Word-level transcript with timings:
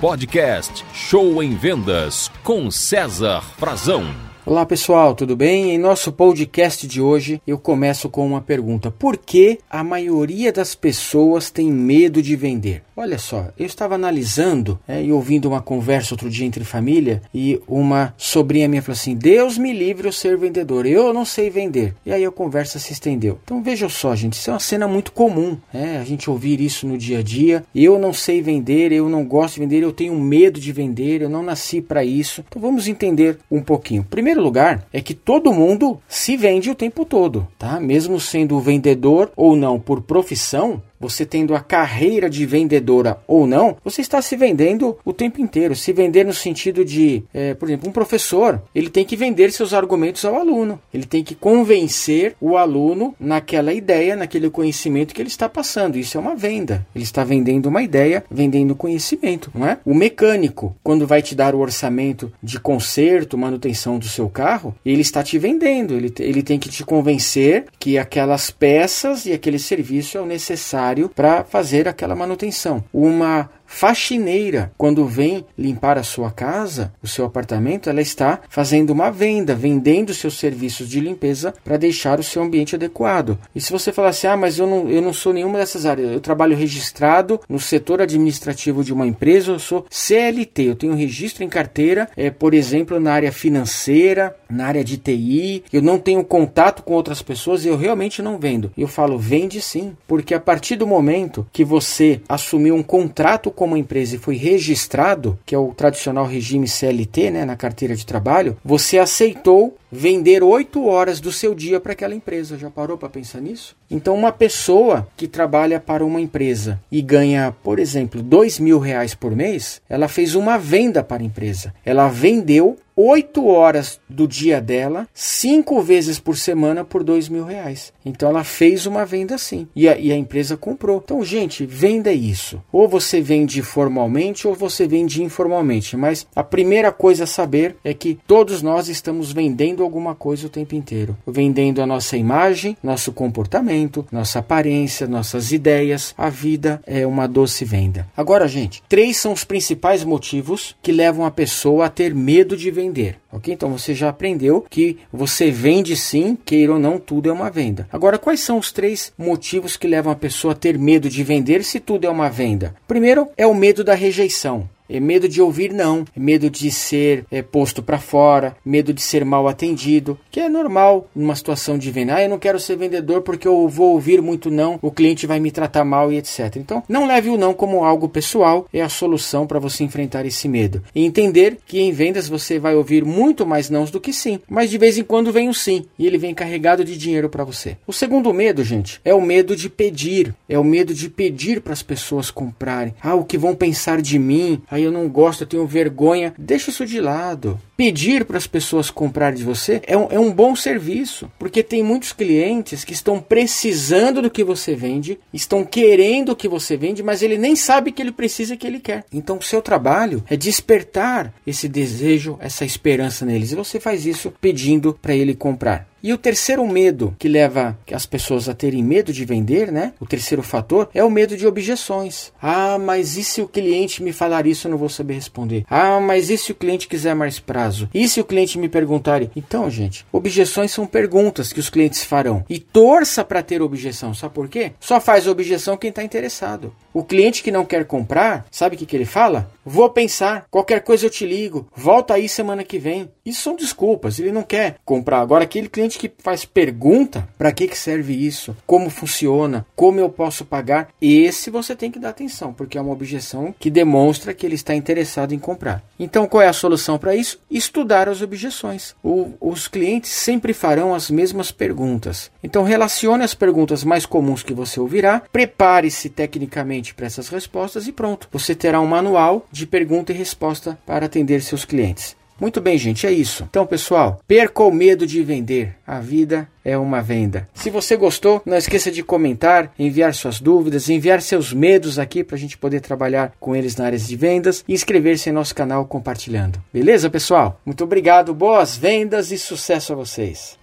Podcast 0.00 0.84
Show 0.92 1.42
em 1.42 1.56
Vendas 1.56 2.30
com 2.44 2.70
César 2.70 3.40
Frazão. 3.56 4.04
Olá 4.44 4.66
pessoal, 4.66 5.14
tudo 5.14 5.34
bem? 5.34 5.70
Em 5.70 5.78
nosso 5.78 6.12
podcast 6.12 6.86
de 6.86 7.00
hoje 7.00 7.40
eu 7.46 7.58
começo 7.58 8.10
com 8.10 8.26
uma 8.26 8.42
pergunta: 8.42 8.90
por 8.90 9.16
que 9.16 9.58
a 9.70 9.82
maioria 9.82 10.52
das 10.52 10.74
pessoas 10.74 11.50
tem 11.50 11.72
medo 11.72 12.20
de 12.20 12.36
vender? 12.36 12.85
Olha 12.96 13.18
só, 13.18 13.48
eu 13.58 13.66
estava 13.66 13.94
analisando 13.94 14.78
é, 14.86 15.02
e 15.02 15.10
ouvindo 15.10 15.48
uma 15.48 15.60
conversa 15.60 16.14
outro 16.14 16.30
dia 16.30 16.46
entre 16.46 16.64
família 16.64 17.22
e 17.34 17.60
uma 17.66 18.14
sobrinha 18.16 18.68
minha 18.68 18.82
falou 18.82 18.94
assim: 18.94 19.14
Deus 19.14 19.58
me 19.58 19.72
livre 19.72 20.06
eu 20.06 20.12
ser 20.12 20.36
vendedor, 20.36 20.86
eu 20.86 21.12
não 21.12 21.24
sei 21.24 21.50
vender. 21.50 21.94
E 22.04 22.12
aí 22.12 22.24
a 22.24 22.30
conversa 22.30 22.78
se 22.78 22.92
estendeu. 22.92 23.38
Então 23.44 23.62
veja 23.62 23.88
só, 23.88 24.14
gente, 24.14 24.34
isso 24.34 24.50
é 24.50 24.52
uma 24.52 24.60
cena 24.60 24.86
muito 24.86 25.12
comum, 25.12 25.58
é, 25.74 25.98
a 25.98 26.04
gente 26.04 26.30
ouvir 26.30 26.60
isso 26.60 26.86
no 26.86 26.96
dia 26.96 27.18
a 27.18 27.22
dia. 27.22 27.64
Eu 27.74 27.98
não 27.98 28.12
sei 28.12 28.40
vender, 28.40 28.92
eu 28.92 29.08
não 29.08 29.24
gosto 29.24 29.54
de 29.54 29.60
vender, 29.60 29.82
eu 29.82 29.92
tenho 29.92 30.14
medo 30.18 30.60
de 30.60 30.72
vender, 30.72 31.22
eu 31.22 31.28
não 31.28 31.42
nasci 31.42 31.80
para 31.80 32.04
isso. 32.04 32.44
Então 32.48 32.62
vamos 32.62 32.86
entender 32.86 33.38
um 33.50 33.60
pouquinho. 33.60 34.04
Primeiro 34.04 34.26
primeiro 34.26 34.42
lugar 34.42 34.86
é 34.92 35.00
que 35.00 35.14
todo 35.14 35.52
mundo 35.52 36.00
se 36.08 36.36
vende 36.36 36.68
o 36.70 36.74
tempo 36.74 37.04
todo, 37.04 37.46
tá? 37.58 37.80
Mesmo 37.80 38.20
sendo 38.20 38.60
vendedor 38.60 39.30
ou 39.36 39.56
não 39.56 39.78
por 39.78 40.02
profissão, 40.02 40.82
você 40.98 41.24
tendo 41.24 41.54
a 41.54 41.60
carreira 41.60 42.28
de 42.28 42.44
vendedora 42.46 43.18
ou 43.26 43.46
não, 43.46 43.76
você 43.84 44.00
está 44.00 44.20
se 44.22 44.36
vendendo 44.36 44.96
o 45.04 45.12
tempo 45.12 45.40
inteiro. 45.40 45.74
Se 45.74 45.92
vender 45.92 46.24
no 46.24 46.32
sentido 46.32 46.84
de, 46.84 47.22
é, 47.32 47.54
por 47.54 47.68
exemplo, 47.68 47.88
um 47.88 47.92
professor, 47.92 48.62
ele 48.74 48.88
tem 48.88 49.04
que 49.04 49.16
vender 49.16 49.52
seus 49.52 49.72
argumentos 49.72 50.24
ao 50.24 50.36
aluno. 50.36 50.80
Ele 50.92 51.04
tem 51.04 51.22
que 51.22 51.34
convencer 51.34 52.34
o 52.40 52.56
aluno 52.56 53.14
naquela 53.18 53.72
ideia, 53.72 54.16
naquele 54.16 54.50
conhecimento 54.50 55.14
que 55.14 55.20
ele 55.20 55.28
está 55.28 55.48
passando. 55.48 55.96
Isso 55.96 56.16
é 56.16 56.20
uma 56.20 56.34
venda. 56.34 56.86
Ele 56.94 57.04
está 57.04 57.24
vendendo 57.24 57.66
uma 57.66 57.82
ideia, 57.82 58.24
vendendo 58.30 58.74
conhecimento, 58.74 59.50
não 59.54 59.66
é? 59.66 59.78
O 59.84 59.94
mecânico, 59.94 60.76
quando 60.82 61.06
vai 61.06 61.22
te 61.22 61.34
dar 61.34 61.54
o 61.54 61.60
orçamento 61.60 62.32
de 62.42 62.58
conserto, 62.58 63.38
manutenção 63.38 63.98
do 63.98 64.08
seu 64.08 64.28
carro, 64.28 64.74
ele 64.84 65.02
está 65.02 65.22
te 65.22 65.38
vendendo. 65.38 65.94
Ele, 65.94 66.12
ele 66.18 66.42
tem 66.42 66.58
que 66.58 66.68
te 66.68 66.84
convencer 66.84 67.66
que 67.78 67.98
aquelas 67.98 68.50
peças 68.50 69.26
e 69.26 69.32
aquele 69.32 69.58
serviço 69.58 70.18
é 70.18 70.20
o 70.20 70.26
necessário 70.26 70.85
necessário 70.86 71.08
para 71.08 71.44
fazer 71.44 71.88
aquela 71.88 72.14
manutenção. 72.14 72.84
Uma 72.92 73.50
faxineira, 73.66 74.72
quando 74.78 75.06
vem 75.06 75.44
limpar 75.58 75.98
a 75.98 76.02
sua 76.02 76.30
casa, 76.30 76.92
o 77.02 77.08
seu 77.08 77.24
apartamento, 77.24 77.90
ela 77.90 78.00
está 78.00 78.40
fazendo 78.48 78.90
uma 78.90 79.10
venda, 79.10 79.54
vendendo 79.54 80.14
seus 80.14 80.38
serviços 80.38 80.88
de 80.88 81.00
limpeza 81.00 81.52
para 81.64 81.76
deixar 81.76 82.18
o 82.18 82.22
seu 82.22 82.42
ambiente 82.42 82.74
adequado. 82.74 83.38
E 83.54 83.60
se 83.60 83.72
você 83.72 83.92
falar 83.92 84.08
assim, 84.08 84.26
ah, 84.26 84.36
mas 84.36 84.58
eu 84.58 84.66
não, 84.66 84.88
eu 84.88 85.02
não 85.02 85.12
sou 85.12 85.32
nenhuma 85.32 85.58
dessas 85.58 85.84
áreas, 85.84 86.12
eu 86.12 86.20
trabalho 86.20 86.56
registrado 86.56 87.40
no 87.48 87.58
setor 87.58 88.00
administrativo 88.00 88.84
de 88.84 88.92
uma 88.92 89.06
empresa, 89.06 89.52
eu 89.52 89.58
sou 89.58 89.86
CLT, 89.90 90.62
eu 90.62 90.76
tenho 90.76 90.94
registro 90.94 91.44
em 91.44 91.48
carteira, 91.48 92.08
é, 92.16 92.30
por 92.30 92.54
exemplo, 92.54 93.00
na 93.00 93.12
área 93.12 93.32
financeira, 93.32 94.36
na 94.48 94.66
área 94.66 94.84
de 94.84 94.96
TI, 94.96 95.64
eu 95.72 95.82
não 95.82 95.98
tenho 95.98 96.24
contato 96.24 96.82
com 96.82 96.94
outras 96.94 97.22
pessoas 97.22 97.64
e 97.64 97.68
eu 97.68 97.76
realmente 97.76 98.22
não 98.22 98.38
vendo. 98.38 98.70
Eu 98.76 98.88
falo, 98.88 99.18
vende 99.18 99.60
sim, 99.60 99.96
porque 100.06 100.34
a 100.34 100.40
partir 100.40 100.76
do 100.76 100.86
momento 100.86 101.46
que 101.52 101.64
você 101.64 102.20
assumiu 102.28 102.74
um 102.74 102.82
contrato 102.82 103.50
com 103.56 103.64
uma 103.64 103.78
empresa 103.78 104.14
e 104.14 104.18
foi 104.18 104.36
registrado, 104.36 105.36
que 105.44 105.54
é 105.54 105.58
o 105.58 105.74
tradicional 105.74 106.26
regime 106.26 106.68
CLT, 106.68 107.30
né, 107.30 107.44
na 107.44 107.56
carteira 107.56 107.96
de 107.96 108.06
trabalho, 108.06 108.56
você 108.64 108.98
aceitou 108.98 109.76
vender 109.90 110.42
oito 110.42 110.86
horas 110.86 111.20
do 111.20 111.32
seu 111.32 111.54
dia 111.54 111.80
para 111.80 111.92
aquela 111.92 112.14
empresa. 112.14 112.58
Já 112.58 112.70
parou 112.70 112.98
para 112.98 113.08
pensar 113.08 113.40
nisso? 113.40 113.74
Então, 113.90 114.14
uma 114.14 114.30
pessoa 114.30 115.08
que 115.16 115.26
trabalha 115.26 115.80
para 115.80 116.04
uma 116.04 116.20
empresa 116.20 116.80
e 116.92 117.00
ganha, 117.00 117.54
por 117.62 117.78
exemplo, 117.78 118.22
dois 118.22 118.58
mil 118.58 118.78
reais 118.78 119.14
por 119.14 119.34
mês, 119.34 119.80
ela 119.88 120.06
fez 120.06 120.34
uma 120.34 120.58
venda 120.58 121.02
para 121.02 121.22
a 121.22 121.26
empresa. 121.26 121.74
Ela 121.84 122.08
vendeu 122.08 122.76
oito 122.96 123.46
horas 123.46 124.00
do 124.08 124.26
dia 124.26 124.58
dela, 124.58 125.06
cinco 125.12 125.82
vezes 125.82 126.18
por 126.18 126.36
semana 126.36 126.82
por 126.82 127.04
dois 127.04 127.28
mil 127.28 127.44
reais. 127.44 127.92
Então 128.04 128.30
ela 128.30 128.42
fez 128.42 128.86
uma 128.86 129.04
venda 129.04 129.34
assim 129.34 129.68
e 129.76 129.86
a, 129.86 129.98
e 129.98 130.10
a 130.10 130.16
empresa 130.16 130.56
comprou. 130.56 131.02
Então, 131.04 131.22
gente, 131.22 131.66
venda 131.66 132.10
isso. 132.10 132.62
Ou 132.72 132.88
você 132.88 133.20
vende 133.20 133.60
formalmente 133.60 134.48
ou 134.48 134.54
você 134.54 134.86
vende 134.86 135.22
informalmente. 135.22 135.96
Mas 135.96 136.26
a 136.34 136.42
primeira 136.42 136.90
coisa 136.90 137.24
a 137.24 137.26
saber 137.26 137.76
é 137.84 137.92
que 137.92 138.18
todos 138.26 138.62
nós 138.62 138.88
estamos 138.88 139.30
vendendo 139.30 139.82
alguma 139.82 140.14
coisa 140.14 140.46
o 140.46 140.50
tempo 140.50 140.74
inteiro. 140.74 141.16
Vendendo 141.26 141.82
a 141.82 141.86
nossa 141.86 142.16
imagem, 142.16 142.76
nosso 142.82 143.12
comportamento, 143.12 144.06
nossa 144.10 144.38
aparência, 144.38 145.06
nossas 145.06 145.52
ideias. 145.52 146.14
A 146.16 146.30
vida 146.30 146.80
é 146.86 147.06
uma 147.06 147.26
doce 147.26 147.64
venda. 147.64 148.08
Agora, 148.16 148.48
gente, 148.48 148.82
três 148.88 149.18
são 149.18 149.32
os 149.32 149.44
principais 149.44 150.02
motivos 150.02 150.74
que 150.80 150.92
levam 150.92 151.26
a 151.26 151.30
pessoa 151.30 151.86
a 151.86 151.90
ter 151.90 152.14
medo 152.14 152.56
de 152.56 152.70
vender 152.70 152.85
vender. 152.86 153.18
Ok? 153.32 153.52
Então 153.52 153.70
você 153.70 153.94
já 153.94 154.08
aprendeu 154.08 154.64
que 154.68 154.98
você 155.12 155.50
vende 155.50 155.96
sim, 155.96 156.38
queira 156.44 156.72
ou 156.72 156.78
não, 156.78 156.98
tudo 156.98 157.28
é 157.28 157.32
uma 157.32 157.50
venda. 157.50 157.88
Agora, 157.92 158.18
quais 158.18 158.40
são 158.40 158.58
os 158.58 158.72
três 158.72 159.12
motivos 159.18 159.76
que 159.76 159.86
levam 159.86 160.12
a 160.12 160.16
pessoa 160.16 160.52
a 160.52 160.56
ter 160.56 160.78
medo 160.78 161.08
de 161.08 161.22
vender 161.22 161.64
se 161.64 161.80
tudo 161.80 162.06
é 162.06 162.10
uma 162.10 162.30
venda? 162.30 162.74
Primeiro 162.86 163.28
é 163.36 163.46
o 163.46 163.54
medo 163.54 163.82
da 163.82 163.94
rejeição. 163.94 164.68
É 164.88 165.00
medo 165.00 165.28
de 165.28 165.40
ouvir 165.40 165.72
não, 165.72 166.04
é 166.16 166.20
medo 166.20 166.48
de 166.48 166.70
ser 166.70 167.24
é, 167.30 167.42
posto 167.42 167.82
para 167.82 167.98
fora, 167.98 168.56
medo 168.64 168.92
de 168.92 169.02
ser 169.02 169.24
mal 169.24 169.48
atendido, 169.48 170.18
que 170.30 170.40
é 170.40 170.48
normal 170.48 171.08
numa 171.14 171.34
situação 171.34 171.78
de 171.78 171.90
venda. 171.90 172.14
Ah, 172.14 172.22
eu 172.22 172.28
não 172.28 172.38
quero 172.38 172.60
ser 172.60 172.76
vendedor 172.76 173.22
porque 173.22 173.48
eu 173.48 173.68
vou 173.68 173.92
ouvir 173.92 174.22
muito 174.22 174.50
não, 174.50 174.78
o 174.82 174.90
cliente 174.90 175.26
vai 175.26 175.40
me 175.40 175.50
tratar 175.50 175.84
mal 175.84 176.12
e 176.12 176.16
etc. 176.16 176.56
Então, 176.56 176.82
não 176.88 177.06
leve 177.06 177.30
o 177.30 177.36
não 177.36 177.52
como 177.52 177.84
algo 177.84 178.08
pessoal, 178.08 178.66
é 178.72 178.82
a 178.82 178.88
solução 178.88 179.46
para 179.46 179.58
você 179.58 179.84
enfrentar 179.84 180.24
esse 180.24 180.48
medo. 180.48 180.82
E 180.94 181.04
entender 181.04 181.58
que 181.66 181.80
em 181.80 181.92
vendas 181.92 182.28
você 182.28 182.58
vai 182.58 182.74
ouvir 182.74 183.04
muito 183.04 183.46
mais 183.46 183.70
nãos 183.70 183.90
do 183.90 184.00
que 184.00 184.12
sim, 184.12 184.40
mas 184.48 184.70
de 184.70 184.78
vez 184.78 184.98
em 184.98 185.04
quando 185.04 185.32
vem 185.32 185.48
um 185.48 185.52
sim 185.52 185.84
e 185.98 186.06
ele 186.06 186.18
vem 186.18 186.34
carregado 186.34 186.84
de 186.84 186.96
dinheiro 186.96 187.28
para 187.28 187.44
você. 187.44 187.76
O 187.86 187.92
segundo 187.92 188.32
medo, 188.32 188.62
gente, 188.62 189.00
é 189.04 189.14
o 189.14 189.20
medo 189.20 189.56
de 189.56 189.68
pedir, 189.68 190.34
é 190.48 190.58
o 190.58 190.64
medo 190.64 190.94
de 190.94 191.08
pedir 191.08 191.60
para 191.60 191.72
as 191.72 191.82
pessoas 191.82 192.30
comprarem. 192.30 192.94
Ah, 193.02 193.14
o 193.14 193.24
que 193.24 193.38
vão 193.38 193.54
pensar 193.54 194.00
de 194.00 194.18
mim? 194.18 194.60
Aí 194.76 194.84
eu 194.84 194.92
não 194.92 195.08
gosto, 195.08 195.42
eu 195.42 195.46
tenho 195.46 195.66
vergonha. 195.66 196.34
Deixa 196.38 196.70
isso 196.70 196.86
de 196.86 197.00
lado. 197.00 197.58
Pedir 197.76 198.24
para 198.24 198.38
as 198.38 198.46
pessoas 198.46 198.90
comprarem 198.90 199.38
de 199.38 199.44
você 199.44 199.82
é 199.86 199.96
um, 199.96 200.08
é 200.10 200.18
um 200.18 200.32
bom 200.32 200.54
serviço, 200.56 201.30
porque 201.38 201.62
tem 201.62 201.82
muitos 201.82 202.12
clientes 202.12 202.84
que 202.84 202.92
estão 202.92 203.20
precisando 203.20 204.22
do 204.22 204.30
que 204.30 204.44
você 204.44 204.74
vende, 204.74 205.18
estão 205.32 205.64
querendo 205.64 206.30
o 206.30 206.36
que 206.36 206.48
você 206.48 206.76
vende, 206.76 207.02
mas 207.02 207.22
ele 207.22 207.36
nem 207.36 207.56
sabe 207.56 207.92
que 207.92 208.00
ele 208.00 208.12
precisa 208.12 208.54
e 208.54 208.56
que 208.56 208.66
ele 208.66 208.80
quer. 208.80 209.04
Então, 209.12 209.38
o 209.38 209.42
seu 209.42 209.60
trabalho 209.60 210.22
é 210.28 210.36
despertar 210.36 211.34
esse 211.46 211.68
desejo, 211.68 212.38
essa 212.40 212.64
esperança 212.64 213.26
neles, 213.26 213.52
e 213.52 213.56
você 213.56 213.78
faz 213.78 214.06
isso 214.06 214.32
pedindo 214.40 214.94
para 214.94 215.14
ele 215.14 215.34
comprar. 215.34 215.86
E 216.02 216.12
o 216.12 216.18
terceiro 216.18 216.66
medo 216.66 217.14
que 217.18 217.28
leva 217.28 217.76
as 217.92 218.06
pessoas 218.06 218.48
a 218.48 218.54
terem 218.54 218.82
medo 218.82 219.12
de 219.12 219.24
vender, 219.24 219.72
né? 219.72 219.92
O 219.98 220.06
terceiro 220.06 220.42
fator 220.42 220.88
é 220.94 221.02
o 221.02 221.10
medo 221.10 221.36
de 221.36 221.46
objeções. 221.46 222.32
Ah, 222.40 222.78
mas 222.78 223.16
e 223.16 223.24
se 223.24 223.40
o 223.40 223.48
cliente 223.48 224.02
me 224.02 224.12
falar 224.12 224.46
isso, 224.46 224.66
eu 224.66 224.70
não 224.70 224.78
vou 224.78 224.88
saber 224.88 225.14
responder. 225.14 225.64
Ah, 225.68 225.98
mas 226.00 226.30
e 226.30 226.38
se 226.38 226.52
o 226.52 226.54
cliente 226.54 226.88
quiser 226.88 227.14
mais 227.14 227.38
prazo? 227.38 227.88
E 227.92 228.08
se 228.08 228.20
o 228.20 228.24
cliente 228.24 228.58
me 228.58 228.68
perguntar? 228.68 229.22
Então, 229.34 229.70
gente, 229.70 230.06
objeções 230.12 230.70
são 230.70 230.86
perguntas 230.86 231.52
que 231.52 231.60
os 231.60 231.70
clientes 231.70 232.04
farão. 232.04 232.44
E 232.48 232.58
torça 232.58 233.24
para 233.24 233.42
ter 233.42 233.62
objeção. 233.62 234.12
Sabe 234.14 234.34
por 234.34 234.48
quê? 234.48 234.72
Só 234.78 235.00
faz 235.00 235.26
objeção 235.26 235.76
quem 235.76 235.90
está 235.90 236.02
interessado. 236.02 236.74
O 236.92 237.04
cliente 237.04 237.42
que 237.42 237.50
não 237.50 237.64
quer 237.64 237.84
comprar, 237.84 238.46
sabe 238.50 238.76
o 238.76 238.78
que, 238.78 238.86
que 238.86 238.96
ele 238.96 239.04
fala? 239.04 239.50
Vou 239.68 239.90
pensar, 239.90 240.46
qualquer 240.48 240.80
coisa 240.80 241.06
eu 241.06 241.10
te 241.10 241.26
ligo, 241.26 241.66
volta 241.74 242.14
aí 242.14 242.28
semana 242.28 242.62
que 242.62 242.78
vem. 242.78 243.10
Isso 243.24 243.42
são 243.42 243.56
desculpas, 243.56 244.20
ele 244.20 244.30
não 244.30 244.44
quer 244.44 244.76
comprar. 244.84 245.18
Agora, 245.18 245.42
aquele 245.42 245.68
cliente 245.68 245.98
que 245.98 246.08
faz 246.18 246.44
pergunta, 246.44 247.28
para 247.36 247.50
que, 247.50 247.66
que 247.66 247.76
serve 247.76 248.14
isso? 248.14 248.56
Como 248.64 248.88
funciona? 248.88 249.66
Como 249.74 249.98
eu 249.98 250.08
posso 250.08 250.44
pagar? 250.44 250.90
Esse 251.02 251.50
você 251.50 251.74
tem 251.74 251.90
que 251.90 251.98
dar 251.98 252.10
atenção, 252.10 252.52
porque 252.52 252.78
é 252.78 252.80
uma 252.80 252.92
objeção 252.92 253.52
que 253.58 253.68
demonstra 253.68 254.32
que 254.32 254.46
ele 254.46 254.54
está 254.54 254.72
interessado 254.72 255.34
em 255.34 255.38
comprar. 255.40 255.82
Então, 255.98 256.28
qual 256.28 256.42
é 256.42 256.46
a 256.46 256.52
solução 256.52 256.96
para 256.96 257.16
isso? 257.16 257.40
Estudar 257.50 258.08
as 258.08 258.22
objeções. 258.22 258.94
O, 259.02 259.32
os 259.40 259.66
clientes 259.66 260.12
sempre 260.12 260.52
farão 260.52 260.94
as 260.94 261.10
mesmas 261.10 261.50
perguntas. 261.50 262.30
Então, 262.40 262.62
relacione 262.62 263.24
as 263.24 263.34
perguntas 263.34 263.82
mais 263.82 264.06
comuns 264.06 264.44
que 264.44 264.54
você 264.54 264.78
ouvirá, 264.78 265.22
prepare-se 265.32 266.08
tecnicamente 266.08 266.94
para 266.94 267.06
essas 267.06 267.28
respostas 267.28 267.88
e 267.88 267.92
pronto. 267.92 268.28
Você 268.30 268.54
terá 268.54 268.80
um 268.80 268.86
manual 268.86 269.44
de 269.56 269.66
pergunta 269.66 270.12
e 270.12 270.16
resposta 270.16 270.78
para 270.86 271.06
atender 271.06 271.40
seus 271.42 271.64
clientes. 271.64 272.16
Muito 272.38 272.60
bem, 272.60 272.76
gente, 272.76 273.06
é 273.06 273.10
isso. 273.10 273.44
Então, 273.48 273.66
pessoal, 273.66 274.20
perca 274.28 274.62
o 274.62 274.70
medo 274.70 275.06
de 275.06 275.22
vender. 275.22 275.74
A 275.86 276.00
vida 276.00 276.46
é 276.62 276.76
uma 276.76 277.00
venda. 277.00 277.48
Se 277.54 277.70
você 277.70 277.96
gostou, 277.96 278.42
não 278.44 278.58
esqueça 278.58 278.90
de 278.90 279.02
comentar, 279.02 279.72
enviar 279.78 280.12
suas 280.12 280.38
dúvidas, 280.38 280.90
enviar 280.90 281.22
seus 281.22 281.54
medos 281.54 281.98
aqui 281.98 282.22
para 282.22 282.36
a 282.36 282.38
gente 282.38 282.58
poder 282.58 282.80
trabalhar 282.80 283.32
com 283.40 283.56
eles 283.56 283.76
na 283.76 283.86
área 283.86 283.98
de 283.98 284.16
vendas 284.16 284.62
e 284.68 284.74
inscrever-se 284.74 285.30
em 285.30 285.32
nosso 285.32 285.54
canal 285.54 285.86
compartilhando. 285.86 286.62
Beleza, 286.70 287.08
pessoal? 287.08 287.58
Muito 287.64 287.82
obrigado, 287.84 288.34
boas 288.34 288.76
vendas 288.76 289.32
e 289.32 289.38
sucesso 289.38 289.94
a 289.94 289.96
vocês. 289.96 290.58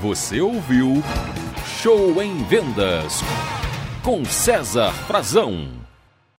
Você 0.00 0.40
ouviu 0.40 1.02
Show 1.82 2.22
em 2.22 2.42
Vendas 2.44 3.22
com 4.06 4.24
César 4.24 4.92
Frazão. 5.08 5.85